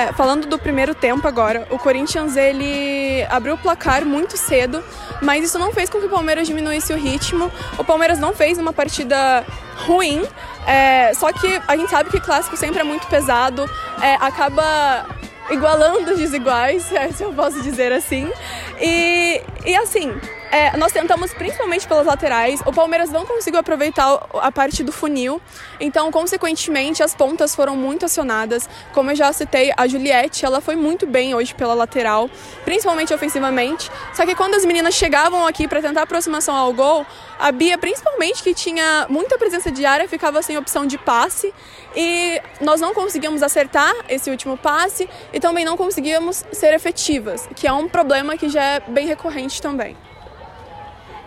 É, 0.00 0.14
falando 0.14 0.46
do 0.46 0.58
primeiro 0.58 0.94
tempo 0.94 1.28
agora, 1.28 1.66
o 1.68 1.78
Corinthians 1.78 2.34
ele 2.34 3.22
abriu 3.28 3.52
o 3.52 3.58
placar 3.58 4.02
muito 4.06 4.34
cedo, 4.34 4.82
mas 5.20 5.44
isso 5.44 5.58
não 5.58 5.74
fez 5.74 5.90
com 5.90 5.98
que 6.00 6.06
o 6.06 6.08
Palmeiras 6.08 6.46
diminuísse 6.46 6.90
o 6.94 6.96
ritmo. 6.96 7.52
O 7.76 7.84
Palmeiras 7.84 8.18
não 8.18 8.32
fez 8.32 8.56
uma 8.56 8.72
partida 8.72 9.44
ruim, 9.84 10.22
é, 10.66 11.12
só 11.12 11.30
que 11.34 11.60
a 11.68 11.76
gente 11.76 11.90
sabe 11.90 12.08
que 12.08 12.18
clássico 12.18 12.56
sempre 12.56 12.80
é 12.80 12.82
muito 12.82 13.06
pesado, 13.08 13.68
é, 14.00 14.14
acaba 14.14 15.04
igualando 15.50 16.12
os 16.12 16.18
desiguais, 16.18 16.84
se 17.14 17.22
eu 17.22 17.34
posso 17.34 17.60
dizer 17.60 17.92
assim. 17.92 18.32
E, 18.80 19.42
e 19.66 19.76
assim, 19.76 20.18
é, 20.50 20.76
nós 20.76 20.90
tentamos 20.90 21.32
principalmente 21.32 21.86
pelas 21.86 22.06
laterais. 22.06 22.60
O 22.66 22.72
Palmeiras 22.72 23.10
não 23.10 23.24
conseguiu 23.24 23.60
aproveitar 23.60 24.26
a 24.34 24.50
parte 24.50 24.82
do 24.82 24.90
funil, 24.90 25.40
então, 25.78 26.10
consequentemente, 26.10 27.02
as 27.02 27.14
pontas 27.14 27.54
foram 27.54 27.76
muito 27.76 28.04
acionadas. 28.04 28.68
Como 28.92 29.10
eu 29.10 29.16
já 29.16 29.32
citei, 29.32 29.72
a 29.76 29.86
Juliette, 29.86 30.44
ela 30.44 30.60
foi 30.60 30.76
muito 30.76 31.06
bem 31.06 31.34
hoje 31.34 31.54
pela 31.54 31.74
lateral, 31.74 32.28
principalmente 32.64 33.14
ofensivamente. 33.14 33.90
Só 34.12 34.26
que 34.26 34.34
quando 34.34 34.54
as 34.54 34.64
meninas 34.64 34.94
chegavam 34.94 35.46
aqui 35.46 35.68
para 35.68 35.80
tentar 35.80 36.02
aproximação 36.02 36.56
ao 36.56 36.72
gol, 36.72 37.06
a 37.38 37.52
Bia, 37.52 37.78
principalmente, 37.78 38.42
que 38.42 38.52
tinha 38.52 39.06
muita 39.08 39.38
presença 39.38 39.70
de 39.70 39.86
área, 39.86 40.08
ficava 40.08 40.42
sem 40.42 40.58
opção 40.58 40.84
de 40.84 40.98
passe 40.98 41.54
e 41.96 42.40
nós 42.60 42.80
não 42.80 42.92
conseguíamos 42.92 43.42
acertar 43.42 43.92
esse 44.08 44.30
último 44.30 44.56
passe 44.56 45.08
e 45.32 45.40
também 45.40 45.64
não 45.64 45.76
conseguíamos 45.76 46.44
ser 46.52 46.74
efetivas, 46.74 47.48
que 47.56 47.66
é 47.66 47.72
um 47.72 47.88
problema 47.88 48.36
que 48.36 48.48
já 48.48 48.62
é 48.76 48.80
bem 48.80 49.06
recorrente 49.06 49.60
também. 49.60 49.96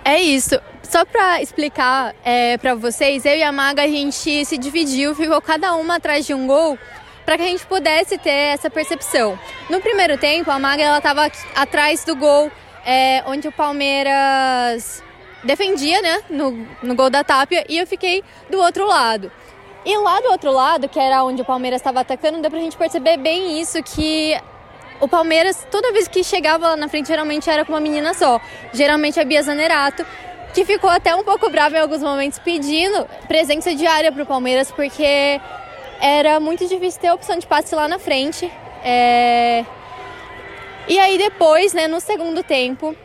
É 0.05 0.19
isso. 0.21 0.59
Só 0.81 1.05
para 1.05 1.41
explicar 1.41 2.13
é, 2.23 2.57
para 2.57 2.75
vocês, 2.75 3.25
eu 3.25 3.35
e 3.35 3.43
a 3.43 3.51
Maga 3.51 3.83
a 3.83 3.87
gente 3.87 4.45
se 4.45 4.57
dividiu, 4.57 5.15
ficou 5.15 5.41
cada 5.41 5.75
uma 5.75 5.95
atrás 5.95 6.25
de 6.25 6.33
um 6.33 6.45
gol 6.45 6.77
para 7.25 7.37
que 7.37 7.43
a 7.43 7.47
gente 7.47 7.65
pudesse 7.65 8.17
ter 8.17 8.29
essa 8.29 8.69
percepção. 8.69 9.39
No 9.69 9.79
primeiro 9.79 10.17
tempo, 10.17 10.51
a 10.51 10.59
Maga 10.59 10.83
ela 10.83 10.97
estava 10.97 11.31
atrás 11.55 12.03
do 12.03 12.15
gol 12.15 12.51
é, 12.85 13.23
onde 13.25 13.47
o 13.47 13.51
Palmeiras 13.51 15.01
defendia, 15.43 16.01
né, 16.01 16.21
no, 16.29 16.51
no 16.81 16.95
gol 16.95 17.09
da 17.09 17.23
Tapia, 17.23 17.65
e 17.67 17.77
eu 17.77 17.87
fiquei 17.87 18.23
do 18.49 18.59
outro 18.59 18.85
lado. 18.85 19.31
E 19.85 19.97
lá 19.97 20.19
do 20.21 20.29
outro 20.29 20.51
lado, 20.51 20.87
que 20.87 20.99
era 20.99 21.23
onde 21.23 21.41
o 21.41 21.45
Palmeiras 21.45 21.81
estava 21.81 21.99
atacando, 21.99 22.41
deu 22.41 22.49
pra 22.49 22.59
gente 22.59 22.77
perceber 22.77 23.17
bem 23.17 23.59
isso, 23.59 23.81
que 23.83 24.37
o 24.99 25.07
Palmeiras, 25.07 25.67
toda 25.69 25.91
vez 25.91 26.07
que 26.07 26.23
chegava 26.23 26.69
lá 26.69 26.75
na 26.75 26.87
frente, 26.87 27.07
geralmente 27.07 27.49
era 27.49 27.65
com 27.65 27.73
uma 27.73 27.79
menina 27.79 28.13
só. 28.13 28.39
Geralmente 28.71 29.19
a 29.19 29.25
Bia 29.25 29.41
Zanerato, 29.41 30.05
que 30.53 30.63
ficou 30.63 30.89
até 30.89 31.15
um 31.15 31.23
pouco 31.23 31.49
brava 31.49 31.77
em 31.77 31.79
alguns 31.79 32.01
momentos 32.01 32.39
pedindo 32.39 33.05
presença 33.27 33.73
diária 33.73 34.11
para 34.11 34.23
o 34.23 34.25
Palmeiras, 34.25 34.71
porque 34.71 35.41
era 35.99 36.39
muito 36.39 36.67
difícil 36.67 37.01
ter 37.01 37.11
opção 37.11 37.37
de 37.37 37.47
passe 37.47 37.73
lá 37.75 37.87
na 37.87 37.99
frente. 37.99 38.51
É... 38.83 39.65
E 40.87 40.99
aí 40.99 41.17
depois, 41.17 41.73
né, 41.73 41.87
no 41.87 41.99
segundo 41.99 42.43
tempo, 42.43 42.95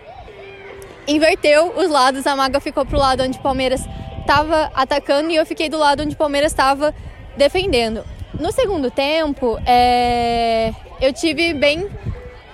inverteu 1.06 1.72
os 1.76 1.88
lados, 1.88 2.26
a 2.26 2.36
Maga 2.36 2.60
ficou 2.60 2.84
pro 2.84 2.98
lado 2.98 3.22
onde 3.22 3.38
o 3.38 3.42
Palmeiras 3.42 3.84
estava 4.20 4.70
atacando 4.74 5.30
e 5.30 5.36
eu 5.36 5.46
fiquei 5.46 5.68
do 5.68 5.78
lado 5.78 6.02
onde 6.02 6.14
o 6.14 6.18
Palmeiras 6.18 6.52
estava 6.52 6.94
defendendo. 7.36 8.04
No 8.38 8.52
segundo 8.52 8.90
tempo, 8.90 9.58
é 9.64 10.72
eu 11.00 11.12
tive 11.12 11.54
bem 11.54 11.88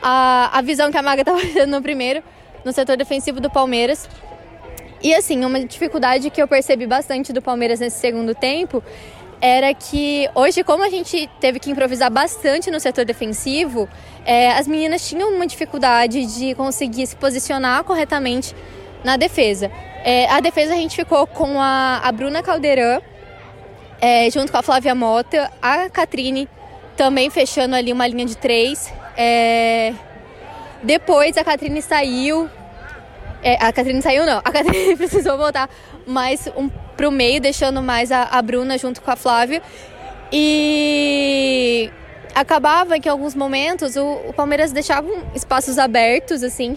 a, 0.03 0.59
a 0.59 0.63
visão 0.63 0.91
que 0.91 0.97
a 0.97 1.03
Maga 1.03 1.23
estava 1.23 1.41
tendo 1.41 1.71
no 1.71 1.83
primeiro, 1.83 2.23
no 2.65 2.73
setor 2.73 2.97
defensivo 2.97 3.41
do 3.41 3.51
Palmeiras. 3.51 4.09
E 5.03 5.15
assim, 5.15 5.45
uma 5.45 5.61
dificuldade 5.65 6.31
que 6.31 6.41
eu 6.41 6.49
percebi 6.49 6.87
bastante 6.87 7.33
do 7.33 7.43
Palmeiras 7.43 7.81
nesse 7.81 7.99
segundo 7.99 8.35
tempo 8.35 8.83
era 9.41 9.75
que 9.75 10.29
hoje, 10.35 10.65
como 10.65 10.83
a 10.83 10.89
gente 10.89 11.29
teve 11.39 11.59
que 11.59 11.71
improvisar 11.71 12.11
bastante 12.11 12.71
no 12.71 12.81
setor 12.81 13.05
defensivo, 13.05 13.87
é, 14.25 14.53
as 14.53 14.67
meninas 14.67 15.07
tinham 15.07 15.35
uma 15.35 15.47
dificuldade 15.47 16.25
de 16.25 16.55
conseguir 16.55 17.07
se 17.07 17.15
posicionar 17.17 17.85
corretamente 17.85 18.55
na 19.05 19.19
defesa. 19.19 19.71
É, 20.03 20.27
a 20.31 20.41
defesa 20.41 20.73
a 20.73 20.77
gente 20.77 20.97
ficou 20.97 21.27
com 21.27 21.61
a, 21.61 22.01
a 22.03 22.11
Bruna 22.11 22.43
Caldeirão, 22.43 23.03
é, 24.01 24.31
junto 24.31 24.51
com 24.51 24.57
a 24.59 24.63
Flávia 24.63 24.95
Mota, 24.95 25.51
a 25.61 25.91
Catrine 25.91 26.49
também 26.97 27.31
fechando 27.31 27.75
ali 27.75 27.93
uma 27.93 28.07
linha 28.07 28.27
de 28.27 28.37
três. 28.37 28.93
É... 29.17 29.93
Depois 30.83 31.37
a 31.37 31.45
Catrine 31.45 31.81
saiu. 31.81 32.49
É, 33.43 33.55
a 33.63 33.73
Catrine 33.73 34.01
saiu 34.01 34.25
não, 34.25 34.39
a 34.39 34.43
Catrine 34.53 34.97
precisou 34.97 35.37
voltar 35.37 35.69
mais 36.07 36.49
um, 36.57 36.69
pro 36.97 37.11
meio, 37.11 37.41
deixando 37.41 37.83
mais 37.83 38.11
a, 38.11 38.23
a 38.25 38.41
Bruna 38.41 38.79
junto 38.79 39.01
com 39.01 39.11
a 39.11 39.17
Flávia. 39.17 39.63
E 40.33 41.91
acabava 42.35 42.99
que 42.99 43.09
em 43.09 43.13
alguns 43.13 43.35
momentos 43.35 43.97
o, 43.97 44.05
o 44.29 44.33
Palmeiras 44.33 44.73
deixava 44.73 45.09
espaços 45.35 45.79
abertos, 45.79 46.43
assim, 46.43 46.77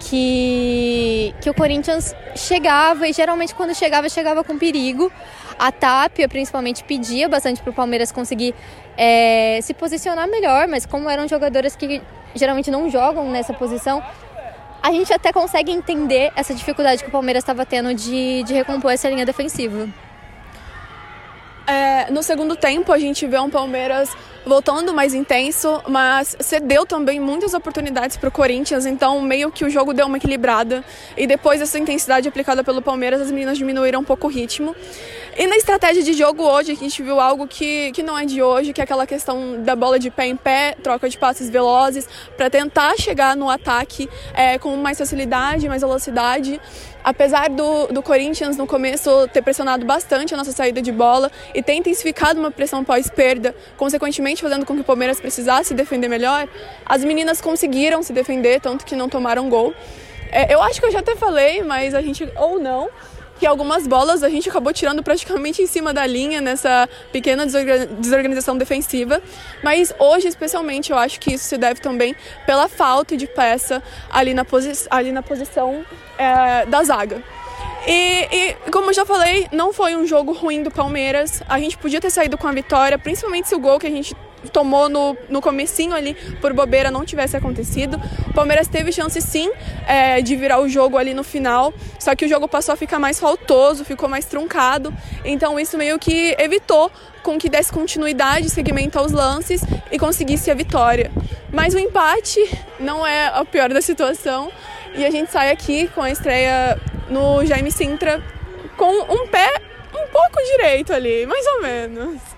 que, 0.00 1.34
que 1.40 1.50
o 1.50 1.54
Corinthians 1.54 2.14
chegava 2.34 3.08
e 3.08 3.12
geralmente 3.12 3.54
quando 3.54 3.74
chegava, 3.74 4.08
chegava 4.08 4.44
com 4.44 4.58
perigo. 4.58 5.10
A 5.58 5.70
Tapia, 5.70 6.28
principalmente, 6.28 6.82
pedia 6.82 7.28
bastante 7.28 7.62
para 7.62 7.70
o 7.70 7.72
Palmeiras 7.72 8.10
conseguir 8.10 8.54
é, 8.96 9.60
se 9.62 9.72
posicionar 9.72 10.28
melhor, 10.28 10.66
mas 10.66 10.84
como 10.84 11.08
eram 11.08 11.28
jogadoras 11.28 11.76
que 11.76 12.02
geralmente 12.34 12.70
não 12.70 12.90
jogam 12.90 13.30
nessa 13.30 13.52
posição, 13.52 14.02
a 14.82 14.90
gente 14.90 15.12
até 15.12 15.32
consegue 15.32 15.70
entender 15.70 16.32
essa 16.36 16.52
dificuldade 16.52 17.02
que 17.02 17.08
o 17.08 17.12
Palmeiras 17.12 17.42
estava 17.42 17.64
tendo 17.64 17.94
de, 17.94 18.42
de 18.42 18.52
recompor 18.52 18.92
essa 18.92 19.08
linha 19.08 19.24
defensiva. 19.24 19.88
É, 21.66 22.10
no 22.10 22.22
segundo 22.22 22.56
tempo, 22.56 22.92
a 22.92 22.98
gente 22.98 23.26
vê 23.26 23.38
um 23.38 23.48
Palmeiras 23.48 24.10
voltando 24.44 24.92
mais 24.92 25.14
intenso, 25.14 25.82
mas 25.88 26.36
cedeu 26.38 26.84
também 26.84 27.18
muitas 27.18 27.54
oportunidades 27.54 28.16
para 28.16 28.28
o 28.28 28.32
Corinthians, 28.32 28.84
então 28.84 29.20
meio 29.22 29.50
que 29.50 29.64
o 29.64 29.70
jogo 29.70 29.94
deu 29.94 30.06
uma 30.06 30.18
equilibrada. 30.18 30.84
E 31.16 31.26
depois 31.26 31.60
dessa 31.60 31.78
intensidade 31.78 32.28
aplicada 32.28 32.62
pelo 32.62 32.82
Palmeiras, 32.82 33.22
as 33.22 33.30
meninas 33.30 33.56
diminuíram 33.56 34.00
um 34.00 34.04
pouco 34.04 34.26
o 34.26 34.30
ritmo. 34.30 34.76
E 35.36 35.48
na 35.48 35.56
estratégia 35.56 36.00
de 36.00 36.12
jogo 36.12 36.44
hoje, 36.44 36.70
a 36.70 36.76
gente 36.76 37.02
viu 37.02 37.18
algo 37.18 37.48
que, 37.48 37.90
que 37.90 38.04
não 38.04 38.16
é 38.16 38.24
de 38.24 38.40
hoje, 38.40 38.72
que 38.72 38.80
é 38.80 38.84
aquela 38.84 39.04
questão 39.04 39.60
da 39.60 39.74
bola 39.74 39.98
de 39.98 40.08
pé 40.08 40.26
em 40.26 40.36
pé, 40.36 40.76
troca 40.80 41.08
de 41.08 41.18
passes 41.18 41.50
velozes, 41.50 42.08
para 42.36 42.48
tentar 42.48 42.96
chegar 42.96 43.36
no 43.36 43.50
ataque 43.50 44.08
é, 44.32 44.58
com 44.60 44.76
mais 44.76 44.96
facilidade, 44.96 45.68
mais 45.68 45.82
velocidade. 45.82 46.60
Apesar 47.02 47.50
do, 47.50 47.88
do 47.88 48.00
Corinthians 48.00 48.56
no 48.56 48.64
começo 48.64 49.26
ter 49.32 49.42
pressionado 49.42 49.84
bastante 49.84 50.32
a 50.32 50.36
nossa 50.36 50.52
saída 50.52 50.80
de 50.80 50.92
bola 50.92 51.32
e 51.52 51.60
ter 51.60 51.74
intensificado 51.74 52.38
uma 52.38 52.52
pressão 52.52 52.84
pós-perda, 52.84 53.56
consequentemente 53.76 54.40
fazendo 54.40 54.64
com 54.64 54.76
que 54.76 54.82
o 54.82 54.84
Palmeiras 54.84 55.20
precisasse 55.20 55.74
defender 55.74 56.06
melhor, 56.06 56.48
as 56.86 57.02
meninas 57.02 57.40
conseguiram 57.40 58.04
se 58.04 58.12
defender, 58.12 58.60
tanto 58.60 58.84
que 58.84 58.94
não 58.94 59.08
tomaram 59.08 59.48
gol. 59.48 59.74
É, 60.30 60.52
eu 60.54 60.62
acho 60.62 60.80
que 60.80 60.86
eu 60.86 60.92
já 60.92 61.00
até 61.00 61.16
falei, 61.16 61.62
mas 61.62 61.92
a 61.92 62.00
gente, 62.00 62.28
ou 62.36 62.58
não, 62.58 62.88
que 63.38 63.46
algumas 63.46 63.86
bolas 63.86 64.22
a 64.22 64.28
gente 64.28 64.48
acabou 64.48 64.72
tirando 64.72 65.02
praticamente 65.02 65.62
em 65.62 65.66
cima 65.66 65.92
da 65.92 66.06
linha 66.06 66.40
nessa 66.40 66.88
pequena 67.12 67.46
desorganização 67.46 68.56
defensiva. 68.56 69.20
Mas 69.62 69.94
hoje, 69.98 70.28
especialmente, 70.28 70.92
eu 70.92 70.98
acho 70.98 71.18
que 71.20 71.34
isso 71.34 71.44
se 71.44 71.58
deve 71.58 71.80
também 71.80 72.14
pela 72.46 72.68
falta 72.68 73.16
de 73.16 73.26
peça 73.26 73.82
ali 74.10 74.34
na, 74.34 74.44
posi 74.44 74.72
ali 74.90 75.12
na 75.12 75.22
posição 75.22 75.84
é, 76.18 76.66
da 76.66 76.82
zaga. 76.82 77.22
E, 77.86 78.28
e, 78.32 78.70
como 78.70 78.90
eu 78.90 78.94
já 78.94 79.04
falei, 79.04 79.46
não 79.52 79.72
foi 79.72 79.94
um 79.94 80.06
jogo 80.06 80.32
ruim 80.32 80.62
do 80.62 80.70
Palmeiras. 80.70 81.42
A 81.48 81.58
gente 81.58 81.76
podia 81.76 82.00
ter 82.00 82.10
saído 82.10 82.38
com 82.38 82.48
a 82.48 82.52
vitória, 82.52 82.98
principalmente 82.98 83.48
se 83.48 83.54
o 83.54 83.58
gol 83.58 83.78
que 83.78 83.86
a 83.86 83.90
gente 83.90 84.16
tomou 84.52 84.88
no, 84.88 85.16
no 85.28 85.40
comecinho 85.40 85.94
ali 85.94 86.14
por 86.40 86.52
bobeira 86.52 86.90
não 86.90 87.04
tivesse 87.04 87.36
acontecido. 87.36 88.00
O 88.28 88.32
Palmeiras 88.32 88.68
teve 88.68 88.92
chance 88.92 89.20
sim 89.20 89.50
é, 89.86 90.20
de 90.20 90.36
virar 90.36 90.60
o 90.60 90.68
jogo 90.68 90.96
ali 90.96 91.14
no 91.14 91.24
final, 91.24 91.72
só 91.98 92.14
que 92.14 92.24
o 92.24 92.28
jogo 92.28 92.48
passou 92.48 92.72
a 92.72 92.76
ficar 92.76 92.98
mais 92.98 93.18
faltoso, 93.18 93.84
ficou 93.84 94.08
mais 94.08 94.24
truncado. 94.24 94.92
Então 95.24 95.58
isso 95.58 95.76
meio 95.76 95.98
que 95.98 96.34
evitou 96.38 96.90
com 97.22 97.38
que 97.38 97.48
desse 97.48 97.72
continuidade, 97.72 98.50
segmento 98.50 98.98
aos 98.98 99.12
lances 99.12 99.62
e 99.90 99.98
conseguisse 99.98 100.50
a 100.50 100.54
vitória. 100.54 101.10
Mas 101.52 101.74
o 101.74 101.78
empate 101.78 102.40
não 102.78 103.06
é 103.06 103.28
a 103.28 103.44
pior 103.44 103.70
da 103.70 103.80
situação 103.80 104.50
e 104.94 105.04
a 105.04 105.10
gente 105.10 105.30
sai 105.30 105.50
aqui 105.50 105.88
com 105.88 106.02
a 106.02 106.10
estreia 106.10 106.78
no 107.08 107.44
Jaime 107.44 107.70
Sintra 107.70 108.22
com 108.76 108.92
um 109.12 109.26
pé 109.26 109.48
um 109.94 110.06
pouco 110.08 110.42
direito 110.52 110.92
ali, 110.92 111.26
mais 111.26 111.46
ou 111.46 111.62
menos. 111.62 112.33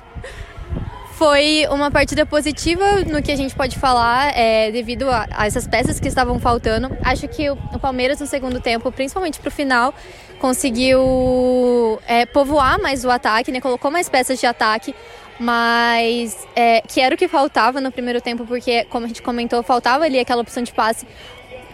Foi 1.17 1.67
uma 1.71 1.91
partida 1.91 2.27
positiva 2.27 3.01
no 3.07 3.23
que 3.23 3.33
a 3.33 3.37
gente 3.37 3.55
pode 3.55 3.79
falar, 3.79 4.37
é, 4.37 4.71
devido 4.71 5.11
a, 5.11 5.27
a, 5.31 5.47
essas 5.47 5.67
peças 5.67 5.99
que 5.99 6.07
estavam 6.07 6.39
faltando. 6.39 6.95
Acho 7.03 7.27
que 7.27 7.49
o, 7.49 7.55
o 7.73 7.79
Palmeiras 7.79 8.21
no 8.21 8.27
segundo 8.27 8.61
tempo, 8.61 8.93
principalmente 8.93 9.41
para 9.41 9.49
o 9.49 9.51
final, 9.51 9.95
conseguiu 10.39 11.99
é, 12.07 12.27
povoar 12.27 12.79
mais 12.79 13.03
o 13.03 13.11
ataque, 13.11 13.51
né? 13.51 13.63
colocou 13.63 13.91
mais 13.91 14.11
peças 14.11 14.39
de 14.39 14.45
ataque, 14.45 14.95
mas 15.41 16.47
é, 16.55 16.83
que 16.83 17.01
era 17.01 17.15
o 17.15 17.19
que 17.19 17.29
faltava 17.29 17.81
no 17.81 17.91
primeiro 17.91 18.21
tempo, 18.21 18.45
porque, 18.45 18.85
como 18.85 19.07
a 19.07 19.09
gente 19.09 19.23
comentou, 19.23 19.63
faltava 19.63 20.05
ali 20.05 20.19
aquela 20.19 20.43
opção 20.43 20.63
de 20.63 20.75
passe 20.75 21.07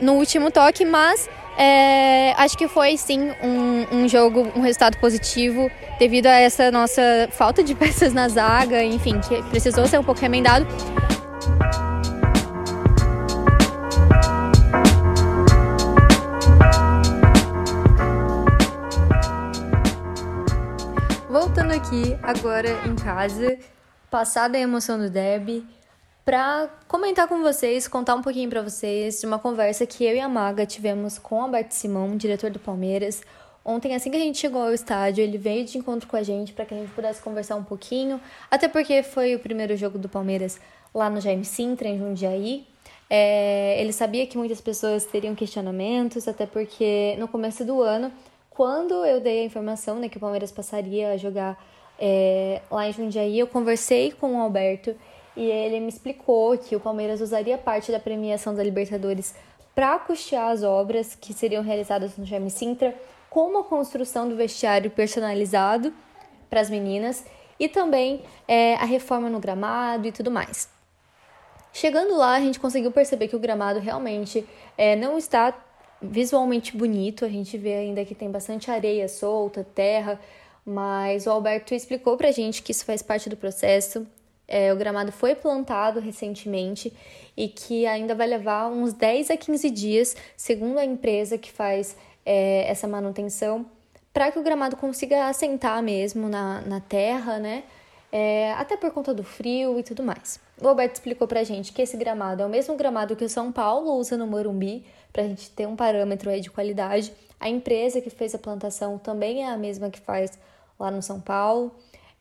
no 0.00 0.12
último 0.14 0.52
toque, 0.52 0.84
mas 0.84 1.28
É, 1.56 2.32
acho 2.38 2.56
que 2.56 2.66
foi 2.66 2.96
sim 2.96 3.30
um, 3.42 3.96
um, 3.96 4.08
jogo, 4.08 4.50
um 4.56 4.60
resultado 4.62 4.96
positivo 4.98 5.70
devido 5.98 6.26
a 6.26 6.38
essa 6.38 6.70
nossa 6.70 7.02
falta 7.30 7.62
de 7.62 7.74
peças 7.76 8.12
na 8.12 8.28
zaga, 8.28 8.82
enfim, 8.82 9.20
que 9.20 9.42
precisou 9.44 9.86
ser 9.86 9.98
um 9.98 10.04
pouco 10.04 10.20
remendado. 10.20 10.66
Voltando 21.28 21.72
aqui 21.72 22.16
agora 22.22 22.68
em 22.86 22.94
casa, 22.94 23.58
passada 24.10 24.56
a 24.56 24.60
emoção 24.60 24.98
do 24.98 25.10
derby, 25.10 25.66
para 26.24 26.68
comentar 26.86 27.26
com 27.26 27.42
vocês, 27.42 27.88
contar 27.88 28.14
um 28.14 28.22
pouquinho 28.22 28.48
para 28.48 28.62
vocês 28.62 29.20
de 29.20 29.26
uma 29.26 29.38
conversa 29.38 29.84
que 29.84 30.04
eu 30.04 30.14
e 30.14 30.20
a 30.20 30.28
Maga 30.28 30.64
tivemos 30.64 31.18
com 31.18 31.36
o 31.36 31.42
Alberto 31.42 31.74
Simão, 31.74 32.16
diretor 32.16 32.50
do 32.50 32.60
Palmeiras. 32.60 33.22
Ontem, 33.64 33.94
assim 33.94 34.10
que 34.10 34.16
a 34.16 34.20
gente 34.20 34.38
chegou 34.38 34.62
ao 34.62 34.72
estádio, 34.72 35.22
ele 35.22 35.38
veio 35.38 35.64
de 35.64 35.78
encontro 35.78 36.08
com 36.08 36.16
a 36.16 36.22
gente 36.22 36.52
para 36.52 36.64
que 36.64 36.74
a 36.74 36.76
gente 36.76 36.92
pudesse 36.92 37.20
conversar 37.20 37.56
um 37.56 37.64
pouquinho, 37.64 38.20
até 38.50 38.68
porque 38.68 39.02
foi 39.02 39.34
o 39.34 39.38
primeiro 39.38 39.76
jogo 39.76 39.98
do 39.98 40.08
Palmeiras 40.08 40.60
lá 40.94 41.10
no 41.10 41.20
Jaime 41.20 41.44
Sintra, 41.44 41.88
em 41.88 41.98
Jundiaí. 41.98 42.66
É, 43.10 43.80
ele 43.80 43.92
sabia 43.92 44.26
que 44.26 44.38
muitas 44.38 44.60
pessoas 44.60 45.04
teriam 45.04 45.34
questionamentos, 45.34 46.26
até 46.26 46.46
porque 46.46 47.16
no 47.18 47.28
começo 47.28 47.64
do 47.64 47.82
ano, 47.82 48.12
quando 48.48 49.04
eu 49.04 49.20
dei 49.20 49.40
a 49.40 49.44
informação 49.44 49.98
né, 49.98 50.08
que 50.08 50.16
o 50.16 50.20
Palmeiras 50.20 50.52
passaria 50.52 51.12
a 51.12 51.16
jogar 51.16 51.62
é, 51.98 52.62
lá 52.70 52.88
em 52.88 52.92
Jundiaí, 52.92 53.38
eu 53.38 53.46
conversei 53.46 54.12
com 54.12 54.36
o 54.36 54.40
Alberto 54.40 54.94
e 55.36 55.44
ele 55.44 55.80
me 55.80 55.88
explicou 55.88 56.56
que 56.58 56.76
o 56.76 56.80
Palmeiras 56.80 57.20
usaria 57.20 57.56
parte 57.56 57.90
da 57.90 57.98
premiação 57.98 58.54
da 58.54 58.62
Libertadores 58.62 59.34
para 59.74 59.98
custear 59.98 60.50
as 60.50 60.62
obras 60.62 61.14
que 61.14 61.32
seriam 61.32 61.62
realizadas 61.62 62.16
no 62.16 62.24
Jaime 62.26 62.50
Sintra, 62.50 62.94
como 63.30 63.58
a 63.58 63.64
construção 63.64 64.28
do 64.28 64.36
vestiário 64.36 64.90
personalizado 64.90 65.92
para 66.50 66.60
as 66.60 66.68
meninas 66.68 67.24
e 67.58 67.68
também 67.68 68.22
é, 68.46 68.74
a 68.74 68.84
reforma 68.84 69.30
no 69.30 69.40
gramado 69.40 70.06
e 70.06 70.12
tudo 70.12 70.30
mais. 70.30 70.68
Chegando 71.72 72.14
lá, 72.16 72.34
a 72.34 72.40
gente 72.40 72.60
conseguiu 72.60 72.92
perceber 72.92 73.28
que 73.28 73.36
o 73.36 73.38
gramado 73.38 73.80
realmente 73.80 74.46
é, 74.76 74.94
não 74.94 75.16
está 75.16 75.54
visualmente 76.02 76.76
bonito, 76.76 77.24
a 77.24 77.28
gente 77.28 77.56
vê 77.56 77.74
ainda 77.74 78.04
que 78.04 78.14
tem 78.14 78.30
bastante 78.30 78.70
areia 78.70 79.08
solta, 79.08 79.64
terra, 79.74 80.20
mas 80.66 81.26
o 81.26 81.30
Alberto 81.30 81.74
explicou 81.74 82.16
pra 82.16 82.30
gente 82.30 82.62
que 82.62 82.72
isso 82.72 82.84
faz 82.84 83.00
parte 83.00 83.30
do 83.30 83.36
processo, 83.36 84.06
é, 84.46 84.72
o 84.72 84.76
gramado 84.76 85.12
foi 85.12 85.34
plantado 85.34 86.00
recentemente 86.00 86.92
e 87.36 87.48
que 87.48 87.86
ainda 87.86 88.14
vai 88.14 88.26
levar 88.26 88.68
uns 88.68 88.92
10 88.92 89.30
a 89.30 89.36
15 89.36 89.70
dias, 89.70 90.16
segundo 90.36 90.78
a 90.78 90.84
empresa 90.84 91.38
que 91.38 91.50
faz 91.50 91.96
é, 92.24 92.70
essa 92.70 92.86
manutenção, 92.86 93.64
para 94.12 94.30
que 94.30 94.38
o 94.38 94.42
gramado 94.42 94.76
consiga 94.76 95.28
assentar 95.28 95.82
mesmo 95.82 96.28
na, 96.28 96.60
na 96.62 96.80
terra, 96.80 97.38
né? 97.38 97.64
É, 98.14 98.52
até 98.52 98.76
por 98.76 98.90
conta 98.90 99.14
do 99.14 99.24
frio 99.24 99.78
e 99.78 99.82
tudo 99.82 100.02
mais. 100.02 100.38
O 100.60 100.68
Alberto 100.68 100.96
explicou 100.96 101.26
pra 101.26 101.42
gente 101.44 101.72
que 101.72 101.80
esse 101.80 101.96
gramado 101.96 102.42
é 102.42 102.46
o 102.46 102.48
mesmo 102.48 102.76
gramado 102.76 103.16
que 103.16 103.24
o 103.24 103.28
São 103.28 103.50
Paulo 103.50 103.94
usa 103.94 104.18
no 104.18 104.26
Morumbi, 104.26 104.84
pra 105.10 105.22
gente 105.22 105.48
ter 105.50 105.66
um 105.66 105.74
parâmetro 105.74 106.28
aí 106.28 106.40
de 106.42 106.50
qualidade. 106.50 107.10
A 107.40 107.48
empresa 107.48 108.02
que 108.02 108.10
fez 108.10 108.34
a 108.34 108.38
plantação 108.38 108.98
também 108.98 109.44
é 109.44 109.48
a 109.48 109.56
mesma 109.56 109.88
que 109.88 109.98
faz 109.98 110.38
lá 110.78 110.90
no 110.90 111.00
São 111.00 111.18
Paulo 111.18 111.74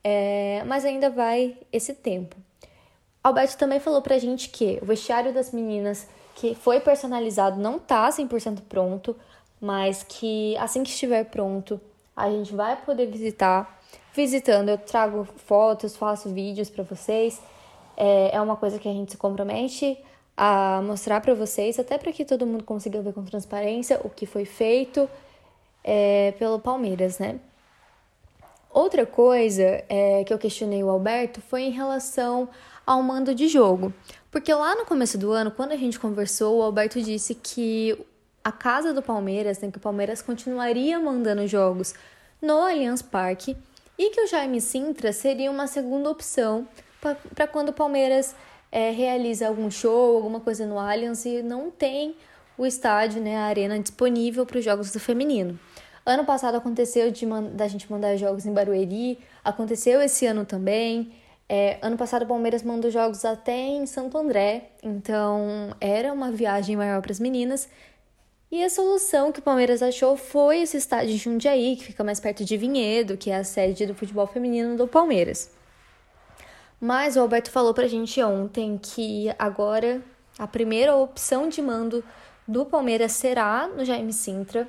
é, 0.03 0.63
mas 0.65 0.85
ainda 0.85 1.09
vai 1.09 1.57
esse 1.71 1.93
tempo. 1.93 2.35
Alberto 3.23 3.57
também 3.57 3.79
falou 3.79 4.01
pra 4.01 4.17
gente 4.17 4.49
que 4.49 4.79
o 4.81 4.85
vestiário 4.85 5.33
das 5.33 5.51
meninas 5.51 6.07
que 6.35 6.55
foi 6.55 6.79
personalizado 6.79 7.59
não 7.59 7.77
tá 7.77 8.09
100% 8.09 8.61
pronto, 8.67 9.15
mas 9.59 10.03
que 10.03 10.57
assim 10.57 10.81
que 10.81 10.89
estiver 10.89 11.25
pronto, 11.25 11.79
a 12.15 12.29
gente 12.29 12.55
vai 12.55 12.75
poder 12.81 13.05
visitar. 13.07 13.79
Visitando, 14.13 14.69
eu 14.69 14.77
trago 14.77 15.25
fotos, 15.45 15.95
faço 15.95 16.29
vídeos 16.29 16.69
para 16.69 16.83
vocês. 16.83 17.41
É, 17.95 18.35
é 18.35 18.41
uma 18.41 18.55
coisa 18.55 18.79
que 18.79 18.89
a 18.89 18.91
gente 18.91 19.11
se 19.11 19.17
compromete 19.17 19.97
a 20.35 20.81
mostrar 20.81 21.21
para 21.21 21.33
vocês, 21.33 21.77
até 21.77 21.97
para 21.97 22.11
que 22.11 22.25
todo 22.25 22.47
mundo 22.47 22.63
consiga 22.63 23.01
ver 23.01 23.13
com 23.13 23.23
transparência 23.23 24.01
o 24.03 24.09
que 24.09 24.25
foi 24.25 24.45
feito 24.45 25.07
é, 25.83 26.33
pelo 26.39 26.59
Palmeiras, 26.59 27.19
né? 27.19 27.39
Outra 28.73 29.05
coisa 29.05 29.83
é, 29.89 30.23
que 30.23 30.33
eu 30.33 30.37
questionei 30.37 30.81
o 30.83 30.89
Alberto 30.89 31.41
foi 31.41 31.63
em 31.63 31.71
relação 31.71 32.47
ao 32.85 33.03
mando 33.03 33.35
de 33.35 33.47
jogo. 33.47 33.93
Porque 34.31 34.53
lá 34.53 34.75
no 34.75 34.85
começo 34.85 35.17
do 35.17 35.31
ano, 35.31 35.51
quando 35.51 35.73
a 35.73 35.77
gente 35.77 35.99
conversou, 35.99 36.59
o 36.59 36.61
Alberto 36.63 37.01
disse 37.01 37.35
que 37.35 37.97
a 38.43 38.51
casa 38.51 38.93
do 38.93 39.01
Palmeiras, 39.01 39.59
né, 39.59 39.69
que 39.69 39.77
o 39.77 39.81
Palmeiras 39.81 40.21
continuaria 40.21 40.99
mandando 40.99 41.45
jogos 41.47 41.93
no 42.41 42.59
Allianz 42.59 43.01
Parque 43.01 43.57
e 43.97 44.09
que 44.09 44.21
o 44.21 44.27
Jaime 44.27 44.61
Sintra 44.61 45.11
seria 45.11 45.51
uma 45.51 45.67
segunda 45.67 46.09
opção 46.09 46.67
para 47.35 47.47
quando 47.47 47.69
o 47.69 47.73
Palmeiras 47.73 48.33
é, 48.71 48.89
realiza 48.91 49.47
algum 49.47 49.69
show, 49.69 50.15
alguma 50.15 50.39
coisa 50.39 50.65
no 50.65 50.79
Allianz 50.79 51.25
e 51.25 51.43
não 51.43 51.69
tem 51.69 52.15
o 52.57 52.65
estádio, 52.65 53.21
né, 53.21 53.37
a 53.37 53.43
arena 53.43 53.77
disponível 53.79 54.45
para 54.45 54.59
os 54.59 54.63
jogos 54.65 54.91
do 54.91 54.99
feminino. 54.99 55.59
Ano 56.05 56.25
passado 56.25 56.55
aconteceu 56.55 57.11
de 57.11 57.25
da 57.53 57.67
gente 57.67 57.91
mandar 57.91 58.15
jogos 58.17 58.45
em 58.45 58.53
Barueri, 58.53 59.19
aconteceu 59.43 60.01
esse 60.01 60.25
ano 60.25 60.45
também. 60.45 61.13
É, 61.47 61.77
ano 61.81 61.97
passado 61.97 62.23
o 62.23 62.27
Palmeiras 62.27 62.63
mandou 62.63 62.89
jogos 62.89 63.25
até 63.25 63.55
em 63.55 63.85
Santo 63.85 64.17
André, 64.17 64.69
então 64.81 65.75
era 65.79 66.11
uma 66.13 66.31
viagem 66.31 66.75
maior 66.75 67.01
para 67.01 67.11
as 67.11 67.19
meninas. 67.19 67.69
E 68.51 68.63
a 68.63 68.69
solução 68.69 69.31
que 69.31 69.39
o 69.39 69.43
Palmeiras 69.43 69.81
achou 69.81 70.17
foi 70.17 70.61
esse 70.61 70.75
estádio 70.75 71.13
de 71.13 71.17
Jundiaí, 71.17 71.75
que 71.75 71.85
fica 71.85 72.03
mais 72.03 72.19
perto 72.19 72.43
de 72.43 72.57
Vinhedo, 72.57 73.15
que 73.15 73.29
é 73.29 73.37
a 73.37 73.43
sede 73.43 73.85
do 73.85 73.95
futebol 73.95 74.27
feminino 74.27 74.75
do 74.75 74.87
Palmeiras. 74.87 75.51
Mas 76.79 77.15
o 77.15 77.21
Alberto 77.21 77.51
falou 77.51 77.73
pra 77.73 77.87
gente 77.87 78.21
ontem 78.23 78.77
que 78.81 79.33
agora 79.37 80.01
a 80.37 80.47
primeira 80.47 80.95
opção 80.95 81.47
de 81.47 81.61
mando 81.61 82.03
do 82.47 82.65
Palmeiras 82.65 83.11
será 83.11 83.67
no 83.67 83.85
Jaime 83.85 84.11
Sintra. 84.11 84.67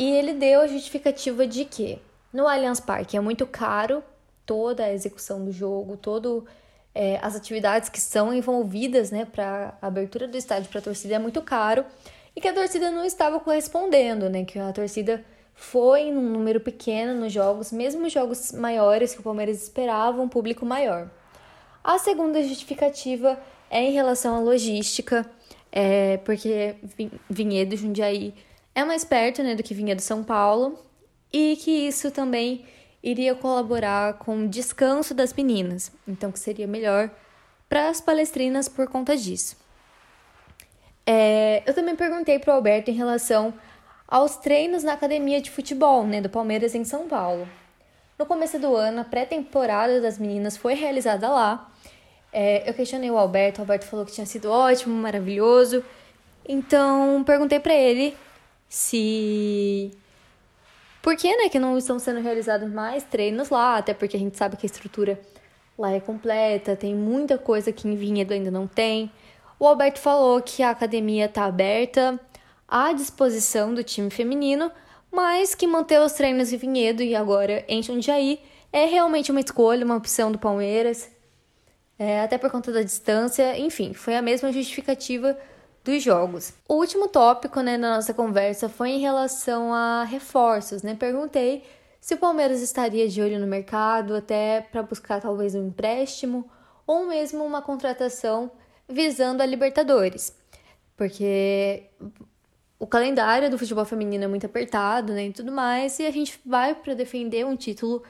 E 0.00 0.10
ele 0.10 0.32
deu 0.32 0.62
a 0.62 0.66
justificativa 0.66 1.46
de 1.46 1.66
que 1.66 1.98
no 2.32 2.48
Allianz 2.48 2.80
Parque 2.80 3.18
é 3.18 3.20
muito 3.20 3.46
caro 3.46 4.02
toda 4.46 4.84
a 4.84 4.94
execução 4.94 5.44
do 5.44 5.52
jogo, 5.52 5.94
todo 5.94 6.46
é, 6.94 7.18
as 7.20 7.36
atividades 7.36 7.90
que 7.90 8.00
são 8.00 8.32
envolvidas, 8.32 9.10
né, 9.10 9.26
para 9.26 9.74
a 9.78 9.86
abertura 9.86 10.26
do 10.26 10.38
estádio 10.38 10.70
para 10.70 10.78
a 10.78 10.82
torcida 10.82 11.16
é 11.16 11.18
muito 11.18 11.42
caro 11.42 11.84
e 12.34 12.40
que 12.40 12.48
a 12.48 12.54
torcida 12.54 12.90
não 12.90 13.04
estava 13.04 13.38
correspondendo, 13.40 14.30
né, 14.30 14.42
que 14.42 14.58
a 14.58 14.72
torcida 14.72 15.22
foi 15.54 16.04
em 16.04 16.16
um 16.16 16.30
número 16.30 16.60
pequeno 16.60 17.20
nos 17.20 17.30
jogos, 17.30 17.70
mesmo 17.70 18.08
jogos 18.08 18.52
maiores 18.52 19.12
que 19.12 19.20
o 19.20 19.22
Palmeiras 19.22 19.62
esperava 19.62 20.22
um 20.22 20.30
público 20.30 20.64
maior. 20.64 21.10
A 21.84 21.98
segunda 21.98 22.42
justificativa 22.42 23.38
é 23.68 23.82
em 23.82 23.92
relação 23.92 24.34
à 24.34 24.40
logística, 24.40 25.30
é, 25.70 26.16
porque 26.24 26.76
Vinhedo 27.28 27.76
Jundiaí 27.76 28.32
é 28.74 28.84
mais 28.84 29.04
perto 29.04 29.42
né, 29.42 29.54
do 29.54 29.62
que 29.62 29.74
vinha 29.74 29.96
do 29.96 30.02
São 30.02 30.22
Paulo 30.22 30.78
e 31.32 31.56
que 31.56 31.70
isso 31.70 32.10
também 32.10 32.64
iria 33.02 33.34
colaborar 33.34 34.14
com 34.14 34.44
o 34.44 34.48
descanso 34.48 35.14
das 35.14 35.32
meninas, 35.32 35.90
então 36.06 36.30
que 36.30 36.38
seria 36.38 36.66
melhor 36.66 37.10
para 37.68 37.88
as 37.88 38.00
palestrinas 38.00 38.68
por 38.68 38.88
conta 38.88 39.16
disso. 39.16 39.56
É, 41.06 41.62
eu 41.66 41.74
também 41.74 41.96
perguntei 41.96 42.38
para 42.38 42.52
o 42.52 42.56
Alberto 42.56 42.90
em 42.90 42.94
relação 42.94 43.54
aos 44.06 44.36
treinos 44.36 44.82
na 44.82 44.92
academia 44.92 45.40
de 45.40 45.50
futebol 45.50 46.06
né, 46.06 46.20
do 46.20 46.28
Palmeiras 46.28 46.74
em 46.74 46.84
São 46.84 47.08
Paulo. 47.08 47.48
No 48.18 48.26
começo 48.26 48.58
do 48.58 48.76
ano, 48.76 49.00
a 49.00 49.04
pré-temporada 49.04 50.00
das 50.00 50.18
meninas 50.18 50.56
foi 50.56 50.74
realizada 50.74 51.28
lá. 51.28 51.70
É, 52.32 52.68
eu 52.68 52.74
questionei 52.74 53.10
o 53.10 53.16
Alberto, 53.16 53.60
o 53.60 53.62
Alberto 53.62 53.86
falou 53.86 54.04
que 54.04 54.12
tinha 54.12 54.26
sido 54.26 54.50
ótimo, 54.50 54.94
maravilhoso. 54.94 55.82
Então, 56.46 57.22
perguntei 57.24 57.58
para 57.58 57.74
ele 57.74 58.16
se 58.70 59.90
por 61.02 61.16
que, 61.16 61.36
né, 61.36 61.48
que 61.48 61.58
não 61.58 61.76
estão 61.76 61.98
sendo 61.98 62.20
realizados 62.20 62.70
mais 62.70 63.02
treinos 63.02 63.50
lá, 63.50 63.76
até 63.76 63.92
porque 63.92 64.16
a 64.16 64.20
gente 64.20 64.36
sabe 64.36 64.56
que 64.56 64.64
a 64.64 64.68
estrutura 64.68 65.20
lá 65.76 65.90
é 65.90 65.98
completa, 65.98 66.76
tem 66.76 66.94
muita 66.94 67.36
coisa 67.36 67.72
que 67.72 67.88
em 67.88 67.96
Vinhedo 67.96 68.32
ainda 68.32 68.50
não 68.50 68.66
tem. 68.66 69.10
O 69.58 69.66
Alberto 69.66 69.98
falou 69.98 70.40
que 70.40 70.62
a 70.62 70.70
academia 70.70 71.24
está 71.24 71.46
aberta 71.46 72.18
à 72.68 72.92
disposição 72.92 73.74
do 73.74 73.82
time 73.82 74.08
feminino, 74.08 74.70
mas 75.10 75.54
que 75.54 75.66
manter 75.66 76.00
os 76.00 76.12
treinos 76.12 76.52
em 76.52 76.56
Vinhedo 76.56 77.02
e 77.02 77.16
agora 77.16 77.64
em 77.66 77.82
Jundiaí 77.82 78.40
é 78.72 78.84
realmente 78.84 79.32
uma 79.32 79.40
escolha, 79.40 79.84
uma 79.84 79.96
opção 79.96 80.30
do 80.30 80.38
Palmeiras, 80.38 81.10
é, 81.98 82.20
até 82.22 82.38
por 82.38 82.50
conta 82.50 82.70
da 82.72 82.82
distância, 82.82 83.58
enfim, 83.58 83.94
foi 83.94 84.16
a 84.16 84.22
mesma 84.22 84.52
justificativa 84.52 85.36
dos 85.90 86.02
jogos. 86.02 86.52
O 86.68 86.74
último 86.74 87.08
tópico 87.08 87.60
né, 87.60 87.76
na 87.76 87.96
nossa 87.96 88.14
conversa 88.14 88.68
foi 88.68 88.90
em 88.90 89.00
relação 89.00 89.74
a 89.74 90.04
reforços. 90.04 90.82
Né? 90.82 90.94
Perguntei 90.94 91.64
se 92.00 92.14
o 92.14 92.18
Palmeiras 92.18 92.62
estaria 92.62 93.08
de 93.08 93.20
olho 93.20 93.38
no 93.38 93.46
mercado 93.46 94.14
até 94.14 94.60
para 94.60 94.82
buscar 94.82 95.20
talvez 95.20 95.54
um 95.54 95.66
empréstimo 95.66 96.48
ou 96.86 97.06
mesmo 97.06 97.44
uma 97.44 97.60
contratação 97.60 98.50
visando 98.88 99.42
a 99.42 99.46
Libertadores. 99.46 100.34
Porque 100.96 101.84
o 102.78 102.86
calendário 102.86 103.50
do 103.50 103.58
futebol 103.58 103.84
feminino 103.84 104.24
é 104.24 104.28
muito 104.28 104.46
apertado, 104.46 105.12
né, 105.12 105.26
e 105.26 105.32
tudo 105.32 105.52
mais, 105.52 105.98
e 105.98 106.06
a 106.06 106.10
gente 106.10 106.40
vai 106.44 106.74
para 106.74 106.94
defender 106.94 107.44
um 107.44 107.56
título 107.56 108.02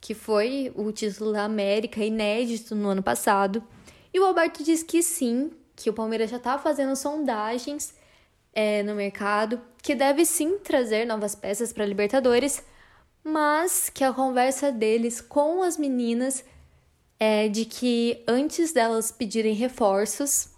que 0.00 0.14
foi 0.14 0.72
o 0.74 0.92
título 0.92 1.32
da 1.32 1.44
América, 1.44 2.04
inédito 2.04 2.74
no 2.74 2.88
ano 2.88 3.02
passado. 3.02 3.62
E 4.12 4.20
o 4.20 4.24
Alberto 4.24 4.62
diz 4.62 4.82
que 4.82 5.02
sim, 5.02 5.50
que 5.76 5.90
o 5.90 5.92
Palmeiras 5.92 6.30
já 6.30 6.38
está 6.38 6.58
fazendo 6.58 6.96
sondagens 6.96 7.94
é, 8.54 8.82
no 8.82 8.94
mercado, 8.94 9.60
que 9.82 9.94
deve 9.94 10.24
sim 10.24 10.58
trazer 10.58 11.04
novas 11.04 11.34
peças 11.34 11.72
para 11.72 11.84
Libertadores, 11.84 12.64
mas 13.22 13.90
que 13.90 14.02
a 14.02 14.12
conversa 14.12 14.72
deles 14.72 15.20
com 15.20 15.62
as 15.62 15.76
meninas 15.76 16.42
é 17.20 17.48
de 17.48 17.66
que 17.66 18.24
antes 18.26 18.72
delas 18.72 19.12
pedirem 19.12 19.52
reforços, 19.52 20.48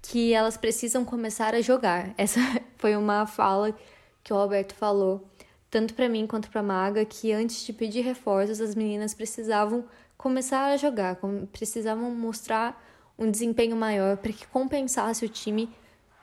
que 0.00 0.32
elas 0.32 0.56
precisam 0.56 1.04
começar 1.04 1.54
a 1.54 1.60
jogar. 1.60 2.14
Essa 2.18 2.40
foi 2.76 2.96
uma 2.96 3.26
fala 3.26 3.76
que 4.24 4.32
o 4.32 4.36
Alberto 4.36 4.74
falou, 4.74 5.28
tanto 5.70 5.92
para 5.94 6.08
mim 6.08 6.26
quanto 6.26 6.50
para 6.50 6.62
Maga, 6.62 7.04
que 7.04 7.32
antes 7.32 7.64
de 7.64 7.72
pedir 7.72 8.00
reforços, 8.00 8.60
as 8.60 8.74
meninas 8.74 9.12
precisavam 9.12 9.84
começar 10.16 10.72
a 10.72 10.76
jogar, 10.76 11.18
precisavam 11.52 12.10
mostrar 12.10 12.82
um 13.18 13.30
desempenho 13.30 13.76
maior 13.76 14.16
para 14.16 14.32
que 14.32 14.46
compensasse 14.46 15.24
o 15.24 15.28
time 15.28 15.70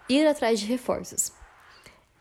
ir 0.09 0.27
atrás 0.27 0.59
de 0.59 0.65
reforços. 0.65 1.31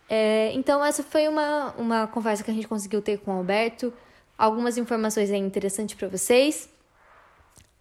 É, 0.08 0.52
então, 0.52 0.84
essa 0.84 1.02
foi 1.02 1.26
uma, 1.28 1.72
uma 1.78 2.06
conversa 2.06 2.44
que 2.44 2.50
a 2.50 2.54
gente 2.54 2.68
conseguiu 2.68 3.00
ter 3.00 3.18
com 3.18 3.32
o 3.32 3.38
Alberto. 3.38 3.92
Algumas 4.36 4.76
informações 4.76 5.30
é 5.30 5.36
interessantes 5.36 5.94
para 5.94 6.08
vocês. 6.08 6.68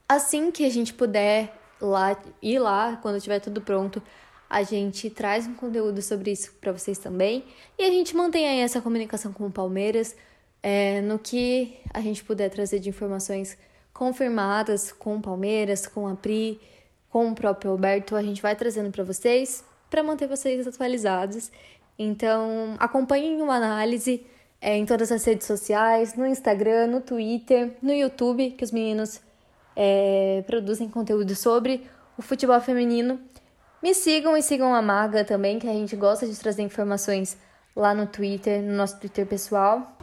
Assim 0.07 0.51
que 0.51 0.65
a 0.65 0.69
gente 0.69 0.93
puder 0.93 1.57
lá 1.81 2.17
ir 2.41 2.59
lá, 2.59 2.97
quando 3.01 3.19
tiver 3.19 3.39
tudo 3.39 3.61
pronto, 3.61 4.01
a 4.49 4.63
gente 4.63 5.09
traz 5.09 5.47
um 5.47 5.53
conteúdo 5.53 6.01
sobre 6.01 6.31
isso 6.31 6.53
para 6.59 6.71
vocês 6.71 6.97
também. 6.97 7.45
E 7.77 7.83
a 7.83 7.89
gente 7.89 8.15
mantém 8.15 8.47
aí 8.47 8.59
essa 8.59 8.81
comunicação 8.81 9.31
com 9.31 9.47
o 9.47 9.51
Palmeiras, 9.51 10.15
é, 10.61 11.01
no 11.01 11.17
que 11.17 11.79
a 11.93 12.01
gente 12.01 12.23
puder 12.23 12.49
trazer 12.49 12.79
de 12.79 12.89
informações 12.89 13.57
confirmadas 13.93 14.91
com 14.91 15.17
o 15.17 15.21
Palmeiras, 15.21 15.87
com 15.87 16.07
a 16.07 16.15
Pri, 16.15 16.59
com 17.11 17.29
o 17.29 17.35
próprio 17.35 17.71
Alberto, 17.71 18.15
a 18.15 18.23
gente 18.23 18.41
vai 18.41 18.55
trazendo 18.55 18.89
para 18.89 19.03
vocês, 19.03 19.63
para 19.89 20.01
manter 20.01 20.27
vocês 20.27 20.65
atualizados. 20.65 21.51
Então, 21.99 22.75
acompanhem 22.79 23.41
uma 23.41 23.55
análise 23.55 24.25
é, 24.61 24.77
em 24.77 24.85
todas 24.85 25.11
as 25.11 25.23
redes 25.25 25.45
sociais, 25.45 26.15
no 26.15 26.25
Instagram, 26.25 26.87
no 26.87 27.01
Twitter, 27.01 27.75
no 27.81 27.91
YouTube, 27.91 28.51
que 28.51 28.63
os 28.63 28.71
meninos 28.71 29.19
é, 29.75 30.43
produzem 30.47 30.89
conteúdo 30.89 31.35
sobre 31.35 31.85
o 32.17 32.21
futebol 32.21 32.59
feminino. 32.61 33.19
Me 33.83 33.93
sigam 33.93 34.37
e 34.37 34.41
sigam 34.41 34.73
a 34.73 34.81
Maga 34.81 35.25
também, 35.25 35.59
que 35.59 35.67
a 35.67 35.73
gente 35.73 35.95
gosta 35.95 36.25
de 36.25 36.37
trazer 36.37 36.61
informações 36.61 37.37
lá 37.75 37.93
no 37.93 38.05
Twitter, 38.07 38.61
no 38.61 38.73
nosso 38.73 38.99
Twitter 38.99 39.25
pessoal. 39.25 39.97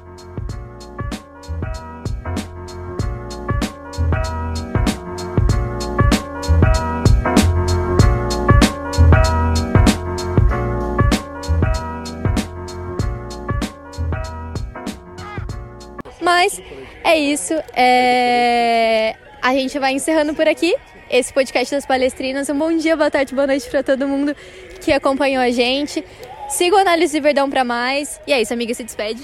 Mas 16.29 16.61
é 17.03 17.17
isso. 17.17 17.55
É... 17.75 19.17
A 19.41 19.55
gente 19.55 19.79
vai 19.79 19.95
encerrando 19.95 20.35
por 20.35 20.47
aqui 20.47 20.77
esse 21.09 21.33
podcast 21.33 21.75
das 21.75 21.87
palestrinas. 21.87 22.51
Um 22.51 22.59
bom 22.59 22.77
dia, 22.77 22.95
boa 22.99 23.11
tarde, 23.11 23.35
boa 23.35 23.47
noite 23.47 23.67
para 23.71 23.83
todo 23.83 24.07
mundo 24.07 24.37
que 24.83 24.93
acompanhou 24.93 25.43
a 25.43 25.51
gente. 25.51 26.05
Siga 26.51 26.77
o 26.77 26.79
Análise 26.79 27.19
Verdão 27.19 27.49
para 27.49 27.65
mais. 27.65 28.21
E 28.27 28.35
é 28.35 28.43
isso, 28.43 28.53
amiga, 28.53 28.75
se 28.75 28.85
despede. 28.85 29.23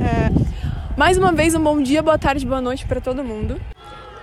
É, 0.00 0.96
mais 0.96 1.16
uma 1.16 1.30
vez, 1.30 1.54
um 1.54 1.62
bom 1.62 1.80
dia, 1.80 2.02
boa 2.02 2.18
tarde, 2.18 2.44
boa 2.44 2.60
noite 2.60 2.84
para 2.86 3.00
todo 3.00 3.22
mundo. 3.22 3.60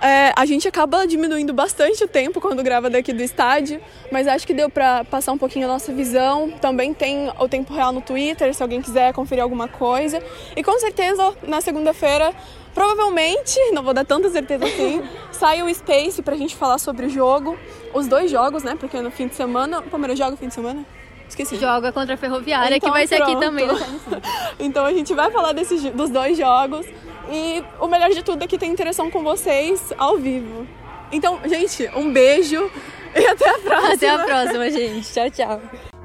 É, 0.00 0.32
a 0.36 0.46
gente 0.46 0.68
acaba 0.68 1.06
diminuindo 1.06 1.52
bastante 1.52 2.04
o 2.04 2.08
tempo 2.08 2.40
quando 2.40 2.62
grava 2.62 2.88
daqui 2.88 3.12
do 3.12 3.22
estádio, 3.22 3.80
mas 4.12 4.28
acho 4.28 4.46
que 4.46 4.54
deu 4.54 4.70
para 4.70 5.04
passar 5.04 5.32
um 5.32 5.38
pouquinho 5.38 5.66
a 5.66 5.68
nossa 5.68 5.92
visão. 5.92 6.50
Também 6.60 6.94
tem 6.94 7.30
o 7.38 7.48
tempo 7.48 7.74
real 7.74 7.92
no 7.92 8.00
Twitter, 8.00 8.54
se 8.54 8.62
alguém 8.62 8.80
quiser 8.80 9.12
conferir 9.12 9.42
alguma 9.42 9.66
coisa. 9.66 10.22
E 10.56 10.62
com 10.62 10.78
certeza, 10.78 11.34
na 11.42 11.60
segunda-feira, 11.60 12.32
provavelmente, 12.72 13.58
não 13.72 13.82
vou 13.82 13.92
dar 13.92 14.04
tanta 14.04 14.30
certeza 14.30 14.64
assim, 14.64 15.02
sai 15.32 15.62
o 15.62 15.74
Space 15.74 16.22
pra 16.22 16.36
gente 16.36 16.54
falar 16.54 16.78
sobre 16.78 17.06
o 17.06 17.10
jogo. 17.10 17.58
Os 17.92 18.06
dois 18.06 18.30
jogos, 18.30 18.62
né? 18.62 18.76
Porque 18.78 19.00
no 19.00 19.10
fim 19.10 19.26
de 19.26 19.34
semana. 19.34 19.80
O 19.80 19.90
Palmeiras 19.90 20.16
joga 20.18 20.32
no 20.32 20.36
fim 20.36 20.48
de 20.48 20.54
semana? 20.54 20.84
Esqueci. 21.28 21.56
Joga 21.56 21.92
contra 21.92 22.14
a 22.14 22.16
Ferroviária, 22.16 22.76
então, 22.76 22.88
que 22.88 22.92
vai 22.92 23.06
ser 23.06 23.22
aqui 23.22 23.36
também. 23.36 23.68
então 24.58 24.84
a 24.84 24.92
gente 24.92 25.12
vai 25.12 25.30
falar 25.30 25.52
desses, 25.52 25.82
dos 25.92 26.08
dois 26.08 26.38
jogos. 26.38 26.86
E 27.30 27.62
o 27.80 27.86
melhor 27.86 28.10
de 28.10 28.22
tudo 28.22 28.42
é 28.42 28.46
que 28.46 28.58
tem 28.58 28.70
interação 28.70 29.10
com 29.10 29.22
vocês 29.22 29.92
ao 29.98 30.16
vivo. 30.16 30.66
Então, 31.12 31.40
gente, 31.44 31.88
um 31.94 32.12
beijo 32.12 32.70
e 33.14 33.26
até 33.26 33.48
a 33.48 33.58
próxima. 33.58 33.94
Até 33.94 34.08
a 34.08 34.18
próxima, 34.18 34.70
gente. 34.70 35.12
Tchau, 35.12 35.30
tchau. 35.30 35.97